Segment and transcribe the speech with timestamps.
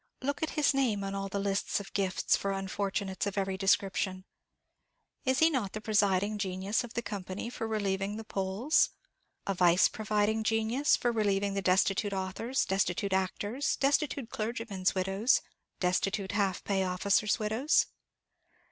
[0.23, 4.25] Look at his name on all the lists of gifts for unfortunates of every description.
[5.25, 8.89] Is he not the presiding genius of the company for relieving the Poles?
[9.45, 15.43] a vice presiding genius for relieving destitute authors, destitute actors, destitute clergymen's widows,
[15.79, 17.85] destitute half pay officers' widows?